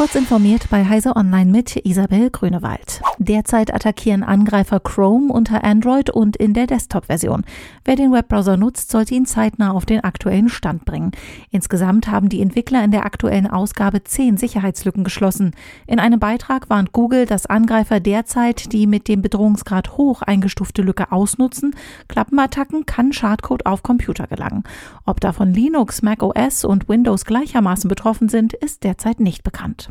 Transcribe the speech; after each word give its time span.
Kurz 0.00 0.14
informiert 0.14 0.70
bei 0.70 0.86
Heise 0.86 1.14
Online 1.14 1.50
mit 1.50 1.76
Isabel 1.84 2.30
Grünewald. 2.30 3.02
Derzeit 3.18 3.74
attackieren 3.74 4.22
Angreifer 4.22 4.80
Chrome 4.80 5.30
unter 5.30 5.62
Android 5.62 6.08
und 6.08 6.38
in 6.38 6.54
der 6.54 6.66
Desktop-Version. 6.66 7.44
Wer 7.84 7.96
den 7.96 8.10
Webbrowser 8.10 8.56
nutzt, 8.56 8.90
sollte 8.90 9.14
ihn 9.14 9.26
zeitnah 9.26 9.72
auf 9.72 9.84
den 9.84 10.02
aktuellen 10.02 10.48
Stand 10.48 10.86
bringen. 10.86 11.10
Insgesamt 11.50 12.08
haben 12.08 12.30
die 12.30 12.40
Entwickler 12.40 12.82
in 12.82 12.92
der 12.92 13.04
aktuellen 13.04 13.46
Ausgabe 13.46 14.02
zehn 14.02 14.38
Sicherheitslücken 14.38 15.04
geschlossen. 15.04 15.54
In 15.86 16.00
einem 16.00 16.18
Beitrag 16.18 16.70
warnt 16.70 16.92
Google, 16.92 17.26
dass 17.26 17.44
Angreifer 17.44 18.00
derzeit 18.00 18.72
die 18.72 18.86
mit 18.86 19.06
dem 19.06 19.20
Bedrohungsgrad 19.20 19.98
hoch 19.98 20.22
eingestufte 20.22 20.80
Lücke 20.80 21.12
ausnutzen. 21.12 21.76
Klappenattacken 22.08 22.86
kann 22.86 23.12
Schadcode 23.12 23.66
auf 23.66 23.82
Computer 23.82 24.26
gelangen. 24.26 24.64
Ob 25.04 25.20
davon 25.20 25.52
Linux, 25.52 26.00
Mac 26.00 26.22
OS 26.22 26.64
und 26.64 26.88
Windows 26.88 27.26
gleichermaßen 27.26 27.88
betroffen 27.88 28.30
sind, 28.30 28.54
ist 28.54 28.82
derzeit 28.82 29.20
nicht 29.20 29.44
bekannt. 29.44 29.89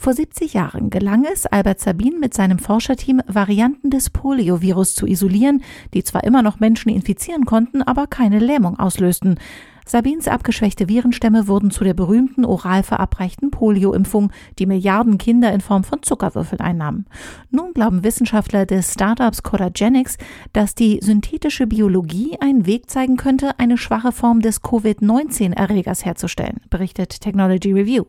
Vor 0.00 0.14
70 0.14 0.54
Jahren 0.54 0.90
gelang 0.90 1.24
es 1.24 1.44
Albert 1.44 1.80
Sabin 1.80 2.20
mit 2.20 2.32
seinem 2.32 2.60
Forscherteam, 2.60 3.20
Varianten 3.26 3.90
des 3.90 4.10
Poliovirus 4.10 4.94
zu 4.94 5.06
isolieren, 5.06 5.64
die 5.92 6.04
zwar 6.04 6.22
immer 6.22 6.40
noch 6.40 6.60
Menschen 6.60 6.88
infizieren 6.90 7.44
konnten, 7.44 7.82
aber 7.82 8.06
keine 8.06 8.38
Lähmung 8.38 8.78
auslösten. 8.78 9.40
Sabins 9.88 10.28
abgeschwächte 10.28 10.86
Virenstämme 10.86 11.48
wurden 11.48 11.70
zu 11.70 11.82
der 11.82 11.94
berühmten 11.94 12.44
oral 12.44 12.82
verabreichten 12.82 13.50
Polioimpfung, 13.50 14.30
die 14.58 14.66
Milliarden 14.66 15.16
Kinder 15.16 15.50
in 15.50 15.62
Form 15.62 15.82
von 15.82 16.02
Zuckerwürfeln 16.02 16.60
einnahmen. 16.60 17.06
Nun 17.50 17.72
glauben 17.72 18.04
Wissenschaftler 18.04 18.66
des 18.66 18.92
Startups 18.92 19.42
Coragenics, 19.42 20.18
dass 20.52 20.74
die 20.74 20.98
synthetische 21.02 21.66
Biologie 21.66 22.36
einen 22.38 22.66
Weg 22.66 22.90
zeigen 22.90 23.16
könnte, 23.16 23.58
eine 23.58 23.78
schwache 23.78 24.12
Form 24.12 24.42
des 24.42 24.60
Covid-19-Erregers 24.60 26.04
herzustellen, 26.04 26.60
berichtet 26.68 27.22
Technology 27.22 27.72
Review. 27.72 28.04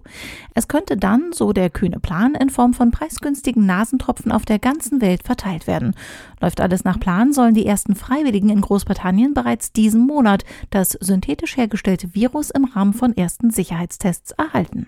Es 0.56 0.68
könnte 0.68 0.98
dann, 0.98 1.32
so 1.32 1.54
der 1.54 1.70
kühne 1.70 2.02
Plan, 2.02 2.36
in 2.36 2.50
Form 2.50 2.74
von 2.74 2.92
preisgünstigen 2.92 3.66
Nasentropfen 3.66 4.34
auf 4.34 4.44
der 4.44 4.60
ganzen 4.60 5.00
Welt 5.00 5.24
verteilt 5.24 5.66
werden. 5.66 5.96
Läuft 6.42 6.60
alles 6.60 6.84
nach 6.84 7.00
Plan, 7.00 7.32
sollen 7.32 7.54
die 7.54 7.66
ersten 7.66 7.96
Freiwilligen 7.96 8.50
in 8.50 8.60
Großbritannien 8.60 9.34
bereits 9.34 9.72
diesen 9.72 10.06
Monat 10.06 10.44
das 10.72 10.92
synthetisch 10.92 11.56
hergestellte 11.70 12.16
Virus 12.16 12.50
im 12.50 12.66
Rahmen 12.66 12.94
von 12.94 13.16
ersten 13.16 13.52
Sicherheitstests 13.52 14.32
erhalten. 14.32 14.88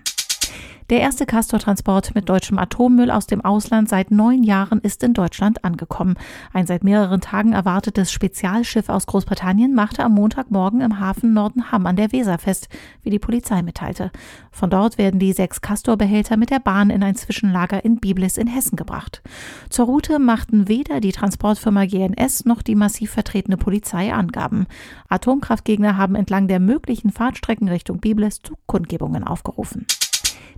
Der 0.92 1.00
erste 1.00 1.24
Castor-Transport 1.24 2.14
mit 2.14 2.28
deutschem 2.28 2.58
Atommüll 2.58 3.10
aus 3.10 3.26
dem 3.26 3.40
Ausland 3.42 3.88
seit 3.88 4.10
neun 4.10 4.42
Jahren 4.42 4.78
ist 4.82 5.02
in 5.02 5.14
Deutschland 5.14 5.64
angekommen. 5.64 6.16
Ein 6.52 6.66
seit 6.66 6.84
mehreren 6.84 7.22
Tagen 7.22 7.54
erwartetes 7.54 8.12
Spezialschiff 8.12 8.90
aus 8.90 9.06
Großbritannien 9.06 9.74
machte 9.74 10.04
am 10.04 10.12
Montagmorgen 10.12 10.82
im 10.82 11.00
Hafen 11.00 11.32
Nordenham 11.32 11.86
an 11.86 11.96
der 11.96 12.12
Weser 12.12 12.36
fest, 12.36 12.68
wie 13.00 13.08
die 13.08 13.18
Polizei 13.18 13.62
mitteilte. 13.62 14.10
Von 14.50 14.68
dort 14.68 14.98
werden 14.98 15.18
die 15.18 15.32
sechs 15.32 15.62
Castor-Behälter 15.62 16.36
mit 16.36 16.50
der 16.50 16.58
Bahn 16.58 16.90
in 16.90 17.02
ein 17.02 17.14
Zwischenlager 17.14 17.82
in 17.82 17.96
Biblis 17.96 18.36
in 18.36 18.46
Hessen 18.46 18.76
gebracht. 18.76 19.22
Zur 19.70 19.86
Route 19.86 20.18
machten 20.18 20.68
weder 20.68 21.00
die 21.00 21.12
Transportfirma 21.12 21.86
GNS 21.86 22.44
noch 22.44 22.60
die 22.60 22.74
massiv 22.74 23.12
vertretene 23.12 23.56
Polizei 23.56 24.12
Angaben. 24.12 24.66
Atomkraftgegner 25.08 25.96
haben 25.96 26.16
entlang 26.16 26.48
der 26.48 26.60
möglichen 26.60 27.12
Fahrtstrecken 27.12 27.68
Richtung 27.68 27.98
Biblis 27.98 28.40
zu 28.42 28.58
Kundgebungen 28.66 29.24
aufgerufen. 29.24 29.86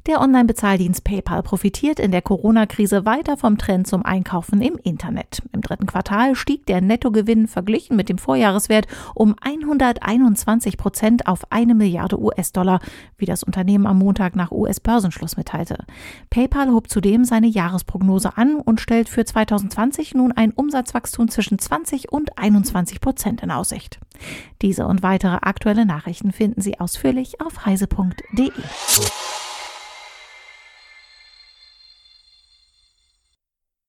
Der 0.06 0.20
Online-Bezahldienst 0.20 1.02
PayPal 1.02 1.42
profitiert 1.42 1.98
in 1.98 2.10
der 2.10 2.20
Corona-Krise 2.20 3.06
weiter 3.06 3.38
vom 3.38 3.56
Trend 3.56 3.86
zum 3.86 4.04
Einkaufen 4.04 4.60
im 4.60 4.76
Internet. 4.76 5.40
Im 5.52 5.62
dritten 5.62 5.86
Quartal 5.86 6.34
stieg 6.34 6.66
der 6.66 6.82
Nettogewinn 6.82 7.48
verglichen 7.48 7.96
mit 7.96 8.10
dem 8.10 8.18
Vorjahreswert 8.18 8.86
um 9.14 9.34
121 9.40 10.76
Prozent 10.76 11.26
auf 11.26 11.50
eine 11.50 11.74
Milliarde 11.74 12.20
US-Dollar, 12.20 12.80
wie 13.16 13.24
das 13.24 13.42
Unternehmen 13.42 13.86
am 13.86 13.98
Montag 13.98 14.36
nach 14.36 14.52
US-Börsenschluss 14.52 15.38
mitteilte. 15.38 15.84
PayPal 16.28 16.70
hob 16.70 16.90
zudem 16.90 17.24
seine 17.24 17.46
Jahresprognose 17.46 18.36
an 18.36 18.56
und 18.56 18.82
stellt 18.82 19.08
für 19.08 19.24
2020 19.24 20.14
nun 20.14 20.32
ein 20.32 20.52
Umsatzwachstum 20.52 21.28
zwischen 21.28 21.58
20 21.58 22.12
und 22.12 22.36
21 22.36 23.00
Prozent 23.00 23.42
in 23.42 23.50
Aussicht. 23.50 24.00
Diese 24.60 24.86
und 24.86 25.02
weitere 25.02 25.38
aktuelle 25.40 25.86
Nachrichten 25.86 26.32
finden 26.32 26.60
Sie 26.60 26.78
ausführlich 26.78 27.40
auf 27.40 27.64
heise.de. 27.64 28.50